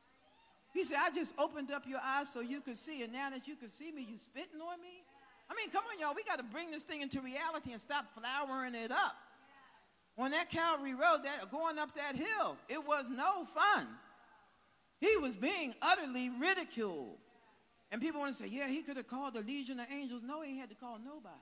[0.74, 3.48] He said, I just opened up your eyes so you could see, and now that
[3.48, 5.04] you can see me, you spitting on me?
[5.50, 6.14] I mean, come on, y'all.
[6.16, 9.16] We got to bring this thing into reality and stop flowering it up.
[10.18, 13.88] On that Calvary Road, that going up that hill, it was no fun.
[15.00, 17.18] He was being utterly ridiculed.
[17.92, 20.22] And people want to say, yeah, he could have called the legion of angels.
[20.24, 21.36] No, he had to call nobody.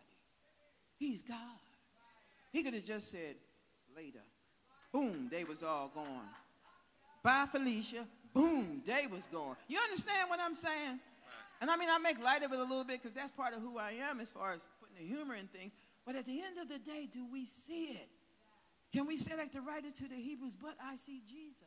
[0.97, 1.37] He's God.
[2.53, 3.35] He could have just said,
[3.95, 4.19] later.
[4.91, 6.29] Boom, they was all gone.
[7.23, 8.05] Bye, Felicia.
[8.33, 9.55] Boom, day was gone.
[9.67, 10.99] You understand what I'm saying?
[11.59, 13.61] And I mean, I make light of it a little bit because that's part of
[13.61, 15.73] who I am as far as putting the humor in things.
[16.05, 18.07] But at the end of the day, do we see it?
[18.93, 21.66] Can we say like the writer to the Hebrews, but I see Jesus.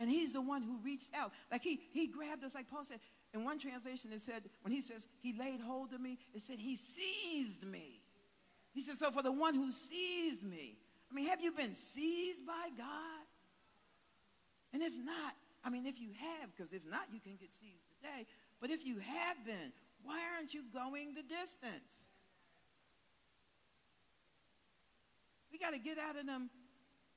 [0.00, 1.32] And he's the one who reached out.
[1.50, 3.00] Like he, he grabbed us, like Paul said.
[3.34, 6.58] In one translation, it said, when he says he laid hold of me, it said
[6.58, 8.00] he seized me.
[8.72, 10.76] He said, so for the one who sees me.
[11.10, 13.26] I mean, have you been seized by God?
[14.72, 15.34] And if not,
[15.64, 18.26] I mean, if you have, because if not, you can get seized today.
[18.60, 19.72] But if you have been,
[20.04, 22.04] why aren't you going the distance?
[25.50, 26.50] We got to get out of them,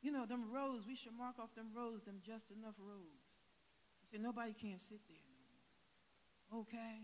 [0.02, 0.82] you know, them rows.
[0.88, 3.22] We should mark off them rows, them just enough rows.
[4.02, 6.60] He said, nobody can't sit there.
[6.60, 7.00] Okay?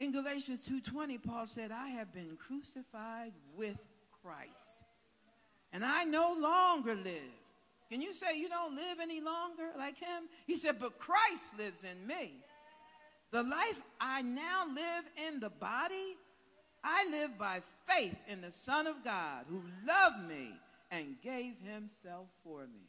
[0.00, 3.78] In Galatians 2.20, Paul said, I have been crucified with
[4.22, 4.82] Christ.
[5.72, 7.32] And I no longer live.
[7.90, 10.24] Can you say you don't live any longer like him?
[10.46, 12.32] He said, but Christ lives in me.
[13.30, 16.16] The life I now live in the body,
[16.82, 20.52] I live by faith in the Son of God who loved me
[20.92, 22.86] and gave himself for me.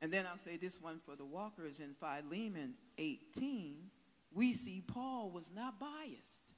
[0.00, 3.76] And then I'll say this one for the walkers in Philemon 18.
[4.32, 6.54] We see Paul was not biased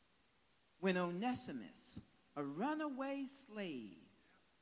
[0.79, 2.01] when Onesimus,
[2.37, 3.97] a runaway slave,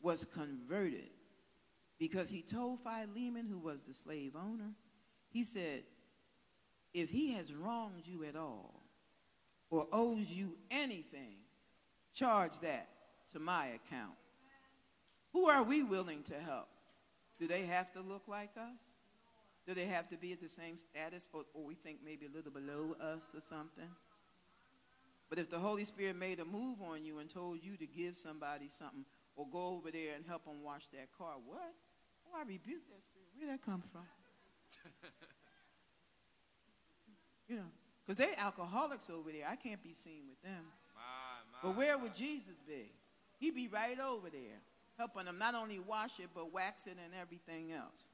[0.01, 1.11] was converted
[1.99, 4.73] because he told Philemon, who was the slave owner,
[5.31, 5.83] he said,
[6.95, 8.83] if he has wronged you at all
[9.71, 11.37] or owes you anything,
[12.15, 12.89] charge that
[13.33, 14.15] to my account.
[15.33, 16.69] Who are we willing to help?
[17.39, 18.81] Do they have to look like us?
[19.67, 22.31] Do they have to be at the same status or, or we think maybe a
[22.35, 23.91] little below us or something?
[25.29, 28.17] But if the Holy Spirit made a move on you and told you to give
[28.17, 29.05] somebody something
[29.37, 31.75] or go over there and help them wash that car, what?
[32.27, 33.29] Oh, I rebuke that spirit.
[33.37, 34.07] Where did that come from?
[37.49, 37.71] you know,
[38.05, 39.47] because they alcoholics over there.
[39.49, 40.65] I can't be seen with them.
[40.95, 41.03] My,
[41.53, 42.05] my, but where my.
[42.05, 42.91] would Jesus be?
[43.39, 44.61] He'd be right over there,
[44.99, 48.07] helping them not only wash it, but wax it and everything else.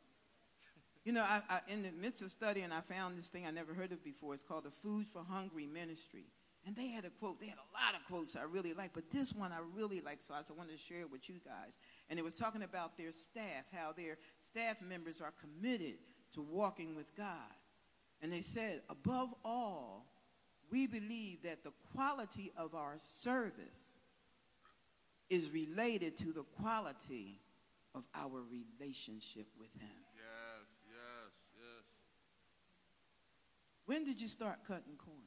[1.05, 3.75] You know, I, I, in the midst of studying, I found this thing I never
[3.75, 4.33] heard of before.
[4.35, 6.25] It's called the Food for Hungry Ministry.
[6.67, 9.11] And they had a quote, they had a lot of quotes I really like, but
[9.11, 11.79] this one I really like, so I wanted to share it with you guys.
[12.09, 15.97] And it was talking about their staff, how their staff members are committed
[16.35, 17.53] to walking with God.
[18.23, 20.07] And they said, above all,
[20.71, 23.99] we believe that the quality of our service
[25.35, 27.41] is related to the quality
[27.95, 30.05] of our relationship with Him.
[30.15, 31.85] Yes, yes, yes.
[33.87, 35.21] When did you start cutting corners?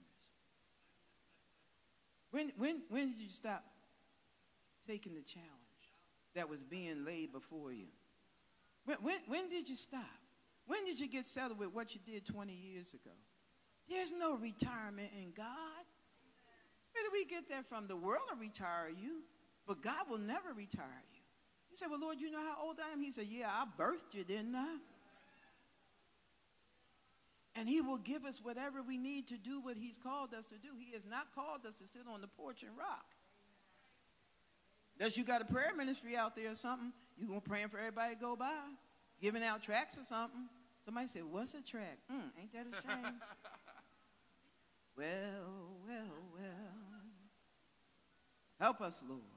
[2.32, 3.63] When, when, when did you stop
[4.88, 5.52] taking the challenge
[6.36, 7.88] that was being laid before you?
[8.86, 10.02] When, when, when did you stop?
[10.65, 13.15] When did you get settled with what you did 20 years ago?
[13.89, 15.86] There's no retirement in God.
[16.93, 17.88] Where do we get that from?
[17.88, 19.24] The world will retire you,
[19.67, 21.21] but God will never retire you.
[21.69, 23.01] You say, Well, Lord, you know how old I am?
[23.01, 24.77] He said, Yeah, I birthed you, didn't I?
[27.56, 30.56] And He will give us whatever we need to do what He's called us to
[30.56, 30.69] do.
[30.77, 33.06] He has not called us to sit on the porch and rock.
[34.97, 37.77] Unless you got a prayer ministry out there or something, you going to praying for
[37.77, 38.58] everybody to go by,
[39.21, 40.47] giving out tracts or something.
[40.86, 41.99] Somebody said, What's a track?
[42.12, 43.13] Mm, ain't that a shame?
[44.97, 46.77] well, well, well.
[48.60, 49.37] Help us, Lord.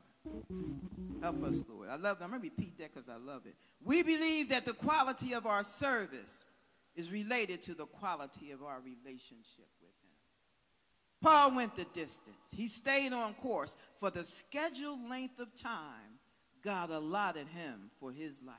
[1.23, 1.89] Help us, Lord.
[1.89, 2.25] I love that.
[2.25, 3.55] I'm going to repeat that because I love it.
[3.85, 6.47] We believe that the quality of our service
[6.95, 10.11] is related to the quality of our relationship with Him.
[11.23, 16.19] Paul went the distance, he stayed on course for the scheduled length of time
[16.63, 18.57] God allotted him for his life.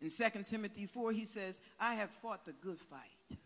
[0.00, 3.38] In 2 Timothy 4, he says, I have fought the good fight.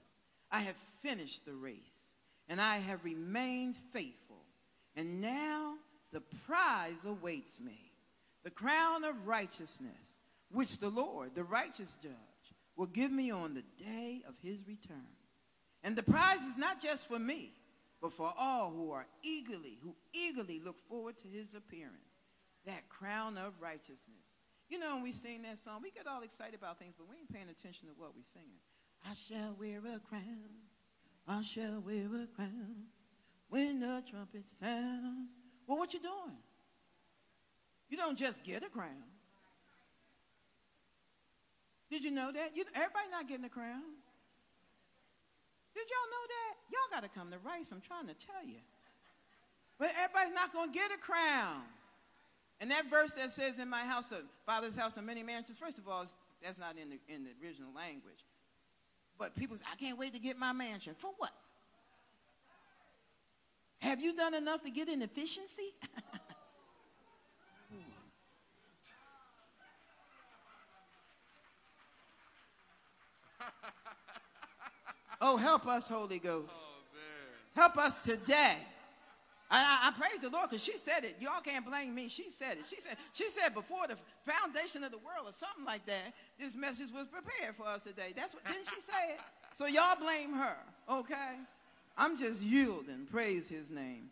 [0.51, 2.13] I have finished the race,
[2.49, 4.45] and I have remained faithful.
[4.97, 5.75] And now
[6.13, 7.89] the prize awaits me
[8.45, 12.13] the crown of righteousness, which the Lord, the righteous judge,
[12.77, 15.05] will give me on the day of his return.
[15.83, 17.51] And the prize is not just for me,
[18.01, 21.93] but for all who are eagerly, who eagerly look forward to his appearing.
[22.65, 24.37] That crown of righteousness.
[24.69, 27.17] You know, when we sing that song, we get all excited about things, but we
[27.17, 28.61] ain't paying attention to what we're singing.
[29.09, 30.69] I shall wear a crown.
[31.27, 32.87] I shall wear a crown
[33.49, 35.38] when the trumpet sounds.
[35.69, 36.37] Well, what you doing?
[37.91, 39.05] You don't just get a crown.
[41.91, 42.57] Did you know that?
[42.57, 43.83] You, everybody not getting a crown.
[45.75, 46.55] Did y'all know that?
[46.73, 47.71] Y'all got to come to Rice.
[47.71, 48.61] I'm trying to tell you.
[49.79, 51.63] But everybody's not going to get a crown.
[52.61, 55.79] And that verse that says, "In my house, of Father's house, are many mansions." First
[55.79, 56.05] of all,
[56.43, 58.25] that's not in the in the original language.
[59.17, 61.31] But people say, "I can't wait to get my mansion." For what?
[63.81, 65.75] Have you done enough to get an efficiency?
[75.21, 76.49] oh, help us, Holy Ghost.
[76.53, 76.65] Oh,
[77.55, 78.57] Help us today.
[79.51, 81.17] I, I, I praise the Lord because she said it.
[81.21, 82.09] Y'all can't blame me.
[82.09, 82.67] She said it.
[82.67, 86.55] She said, she said before the foundation of the world or something like that, this
[86.55, 88.13] message was prepared for us today.
[88.15, 89.21] That's what didn't she say it?
[89.55, 90.57] So y'all blame her,
[90.91, 91.37] okay?
[91.99, 93.07] I'm just yielding.
[93.11, 94.11] Praise his name.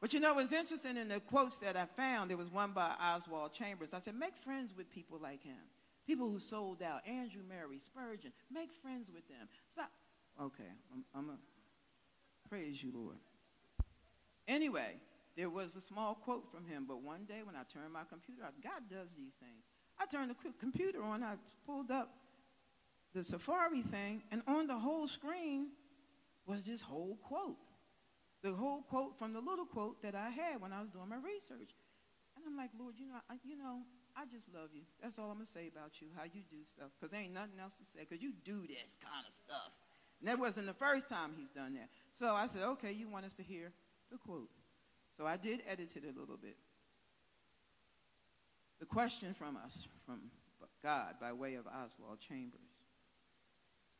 [0.00, 2.92] But you know what's interesting in the quotes that I found, there was one by
[3.02, 3.92] Oswald Chambers.
[3.92, 5.56] I said, make friends with people like him.
[6.06, 9.48] People who sold out, Andrew Murray, Spurgeon, make friends with them.
[9.68, 9.90] Stop.
[10.40, 10.62] Okay,
[10.92, 11.38] I'm, I'm a,
[12.48, 13.16] praise you, Lord.
[14.46, 14.96] Anyway,
[15.36, 18.44] there was a small quote from him, but one day when I turned my computer
[18.44, 19.64] on, God does these things.
[19.98, 22.10] I turned the computer on, I pulled up
[23.14, 25.68] the Safari thing, and on the whole screen
[26.46, 27.56] was this whole quote.
[28.42, 31.16] The whole quote from the little quote that I had when I was doing my
[31.16, 31.72] research.
[32.36, 33.82] And I'm like, Lord, you know, I, you know,
[34.16, 34.82] I just love you.
[35.02, 36.90] That's all I'm gonna say about you, how you do stuff.
[37.00, 38.04] Cause there ain't nothing else to say.
[38.04, 39.72] Cause you do this kind of stuff.
[40.20, 41.88] And that wasn't the first time he's done that.
[42.12, 43.72] So I said, okay, you want us to hear
[44.10, 44.50] the quote.
[45.10, 46.56] So I did edit it a little bit.
[48.80, 50.20] The question from us, from
[50.82, 52.60] God by way of Oswald Chambers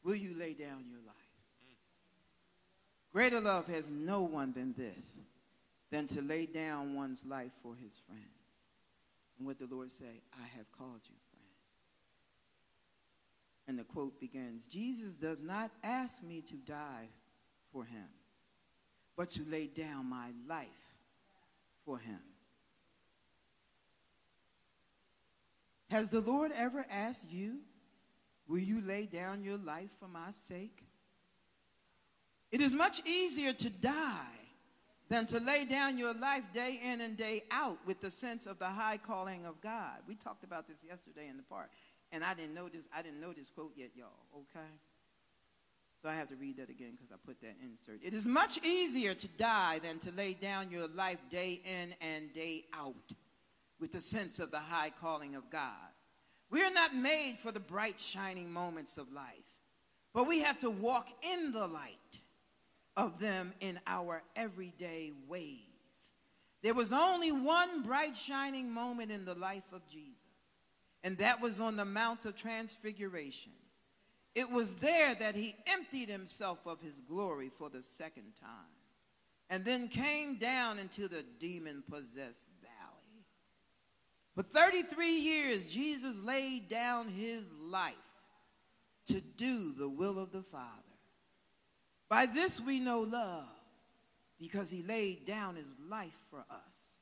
[0.05, 1.24] Will you lay down your life?
[3.15, 5.21] Greater love has no one than this,
[5.93, 8.25] than to lay down one's life for his friends.
[9.39, 11.45] And what the Lord say, I have called you friends.
[13.69, 17.09] And the quote begins, Jesus does not ask me to die
[17.73, 18.09] for him,
[19.17, 20.99] but to lay down my life
[21.85, 22.21] for him.
[25.89, 27.61] Has the Lord ever asked you,
[28.49, 30.85] will you lay down your life for my sake?
[32.55, 34.38] It is much easier to die
[35.09, 38.61] than to lay down your life day in and day out with the sense of
[38.61, 39.98] the high calling of God.
[40.07, 41.68] We talked about this yesterday in the park,
[42.12, 44.70] and I didn't know this, I didn't know this quote yet, y'all, okay?
[46.00, 48.05] So I have to read that again because I put that insert.
[48.05, 52.32] It is much easier to die than to lay down your life day in and
[52.32, 52.94] day out
[53.80, 55.90] with the sense of the high calling of God.
[56.52, 59.61] We are not made for the bright, shining moments of life,
[60.14, 62.20] but we have to walk in the light
[62.97, 65.59] of them in our everyday ways.
[66.62, 70.24] There was only one bright, shining moment in the life of Jesus,
[71.03, 73.53] and that was on the Mount of Transfiguration.
[74.34, 78.74] It was there that he emptied himself of his glory for the second time
[79.51, 83.26] and then came down into the demon possessed valley.
[84.34, 87.95] For 33 years, Jesus laid down his life
[89.07, 90.84] to do the will of the Father.
[92.15, 93.49] By this we know love,
[94.39, 97.01] because he laid down his life for us.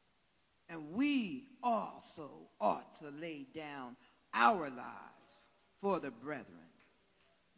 [0.70, 3.96] And we also ought to lay down
[4.32, 5.50] our lives
[5.82, 6.70] for the brethren.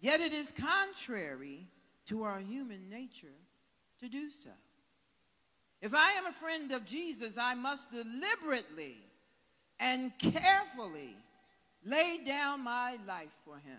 [0.01, 1.69] Yet it is contrary
[2.07, 3.39] to our human nature
[4.01, 4.51] to do so.
[5.81, 8.97] If I am a friend of Jesus, I must deliberately
[9.79, 11.15] and carefully
[11.85, 13.79] lay down my life for him.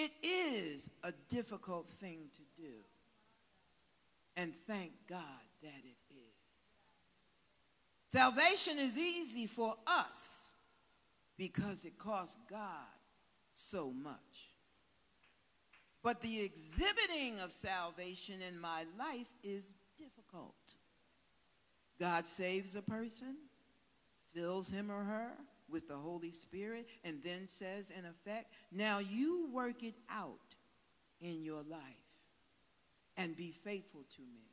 [0.00, 2.70] It is a difficult thing to do.
[4.36, 5.18] And thank God
[5.60, 6.18] that it is.
[8.06, 10.52] Salvation is easy for us
[11.36, 12.86] because it costs God
[13.50, 14.52] so much.
[16.04, 20.54] But the exhibiting of salvation in my life is difficult.
[21.98, 23.36] God saves a person,
[24.32, 25.32] fills him or her
[25.70, 30.38] with the Holy Spirit, and then says, in effect, now you work it out
[31.20, 31.80] in your life
[33.16, 34.46] and be faithful to me.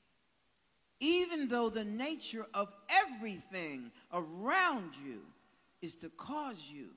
[1.00, 5.22] Even though the nature of everything around you
[5.82, 6.88] is to cause you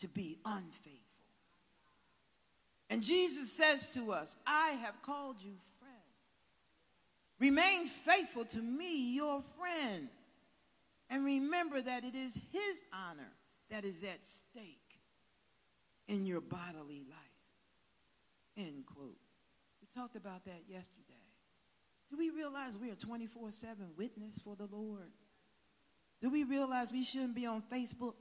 [0.00, 1.00] to be unfaithful.
[2.90, 5.94] And Jesus says to us, I have called you friends.
[7.38, 10.08] Remain faithful to me, your friend.
[11.10, 13.30] And remember that it is his honor
[13.70, 14.98] that is at stake
[16.08, 17.18] in your bodily life.
[18.56, 19.18] End quote.
[19.80, 21.14] We talked about that yesterday.
[22.10, 25.10] Do we realize we are 24 7 witness for the Lord?
[26.20, 28.14] Do we realize we shouldn't be on Facebook?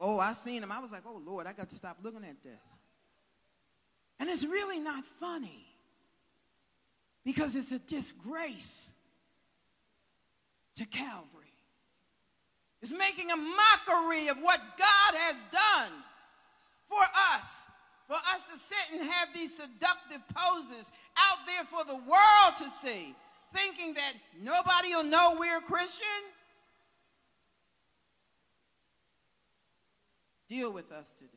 [0.00, 0.72] Oh, I seen him.
[0.72, 2.60] I was like, oh, Lord, I got to stop looking at this.
[4.18, 5.66] And it's really not funny
[7.24, 8.91] because it's a disgrace
[10.76, 11.42] to Calvary.
[12.80, 15.92] It's making a mockery of what God has done
[16.86, 17.02] for
[17.34, 17.70] us.
[18.08, 22.68] For us to sit and have these seductive poses out there for the world to
[22.68, 23.14] see,
[23.54, 24.12] thinking that
[24.42, 26.06] nobody will know we're Christian.
[30.48, 31.30] Deal with us today.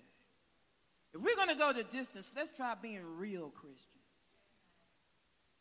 [1.13, 3.79] If we're going to go the distance, let's try being real Christians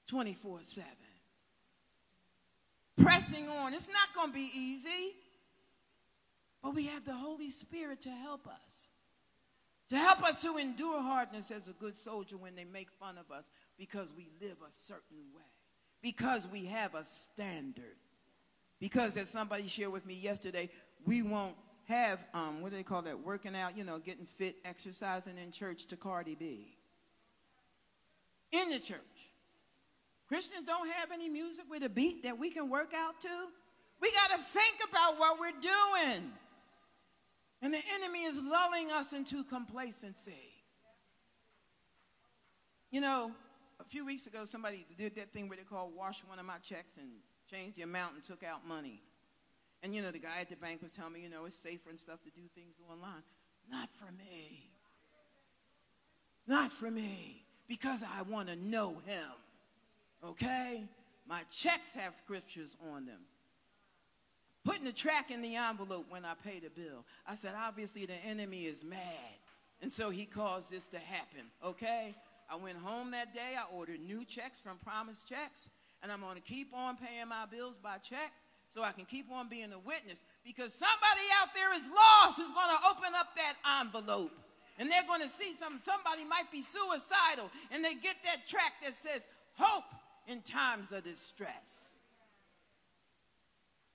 [0.09, 0.91] 24 7.
[3.03, 3.75] Pressing on.
[3.75, 5.17] It's not going to be easy.
[6.63, 8.89] But we have the Holy Spirit to help us.
[9.91, 13.31] To help us to endure hardness as a good soldier when they make fun of
[13.31, 15.43] us because we live a certain way.
[16.03, 17.97] Because we have a standard.
[18.81, 20.71] Because as somebody shared with me yesterday,
[21.05, 21.55] we won't
[21.87, 25.53] have, um, what do they call that, working out, you know, getting fit, exercising in
[25.53, 26.77] church to Cardi B.
[28.53, 28.99] In the church.
[30.29, 33.49] Christians don't have any music with a beat that we can work out to.
[34.01, 36.33] We got to think about what we're doing.
[37.63, 40.53] And the enemy is lulling us into complacency.
[42.91, 43.33] You know,
[43.81, 46.59] a few weeks ago, somebody did that thing where they called wash one of my
[46.59, 47.09] checks and
[47.51, 49.03] changed the amount and took out money.
[49.83, 51.91] And, you know, the guy at the bank was telling me, you know, it's safer
[51.91, 53.23] and stuff to do things online.
[53.71, 54.71] Not for me.
[56.47, 57.45] Not for me.
[57.69, 59.31] Because I want to know him.
[60.29, 60.85] Okay?
[61.29, 63.21] My checks have scriptures on them
[64.65, 67.05] putting the track in the envelope when I pay the bill.
[67.29, 69.39] I said, obviously the enemy is mad.
[69.83, 72.15] And so he caused this to happen, okay?
[72.51, 73.55] I went home that day.
[73.59, 75.69] I ordered new checks from Promise Checks.
[76.03, 78.33] And I'm going to keep on paying my bills by check
[78.69, 80.25] so I can keep on being a witness.
[80.45, 84.33] Because somebody out there is lost who's going to open up that envelope.
[84.79, 87.51] And they're going to see some, somebody might be suicidal.
[87.71, 89.85] And they get that track that says, hope
[90.27, 91.91] in times of distress.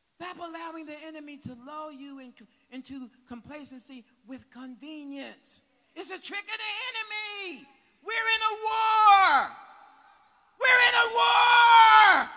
[0.08, 2.34] Stop allowing the enemy to lull you in,
[2.72, 5.62] into complacency with convenience.
[5.96, 7.66] It's a trick of the enemy.
[8.04, 9.52] We're in a war.
[10.60, 12.30] We're in a war.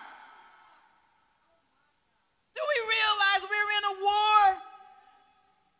[2.55, 4.61] Do we realize we're in a war?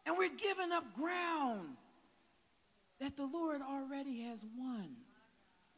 [0.06, 1.78] And we're giving up ground
[3.00, 4.90] that the Lord already has won.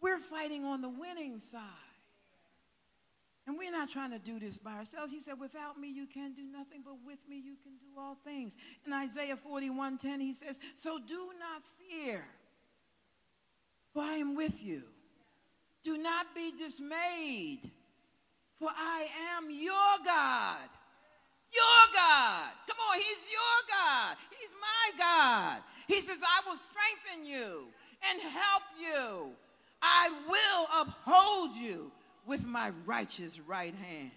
[0.01, 1.61] We're fighting on the winning side.
[3.47, 5.11] And we're not trying to do this by ourselves.
[5.11, 8.17] He said, Without me, you can do nothing, but with me, you can do all
[8.25, 8.57] things.
[8.85, 12.25] In Isaiah 41 10, he says, So do not fear,
[13.93, 14.81] for I am with you.
[15.83, 17.59] Do not be dismayed,
[18.55, 20.69] for I am your God.
[21.53, 22.49] Your God.
[22.67, 24.17] Come on, He's your God.
[24.41, 25.61] He's my God.
[25.87, 27.67] He says, I will strengthen you
[28.09, 29.31] and help you.
[29.83, 31.91] I will uphold you
[32.25, 34.11] with my righteous right hand.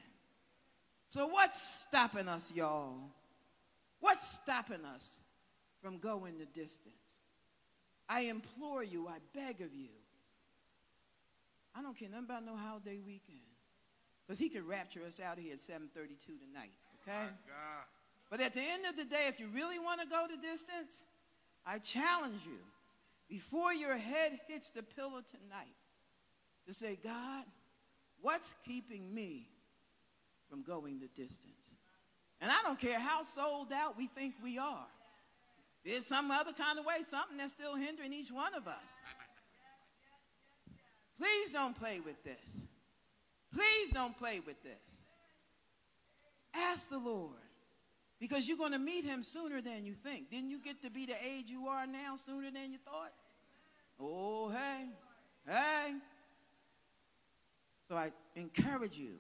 [1.09, 2.97] So, what's stopping us, y'all?
[4.01, 5.19] What's stopping us
[5.83, 7.17] from going the distance?
[8.09, 9.89] I implore you, I beg of you.
[11.75, 13.41] I don't care nothing about no holiday weekend.
[14.27, 17.29] Because he could rapture us out of here at 732 tonight, okay?
[18.31, 21.03] But at the end of the day, if you really want to go the distance,
[21.67, 22.59] I challenge you,
[23.29, 25.77] before your head hits the pillow tonight,
[26.67, 27.45] to say, God,
[28.21, 29.49] What's keeping me
[30.49, 31.71] from going the distance?
[32.41, 34.87] And I don't care how sold out we think we are.
[35.85, 39.01] There's some other kind of way, something that's still hindering each one of us.
[41.19, 42.67] Please don't play with this.
[43.53, 45.03] Please don't play with this.
[46.55, 47.33] Ask the Lord.
[48.21, 50.31] Because you're going to meet him sooner than you think.
[50.31, 53.13] Didn't you get to be the age you are now sooner than you thought?
[54.01, 54.87] Oh, hey,
[55.47, 55.95] hey.
[57.89, 59.15] So I encourage you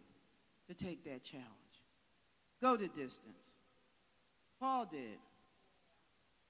[0.68, 1.46] to take that challenge.
[2.60, 3.54] Go the distance.
[4.60, 5.18] Paul did.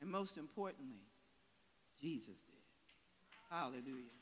[0.00, 1.02] And most importantly,
[2.00, 2.54] Jesus did.
[3.50, 4.18] Hallelujah.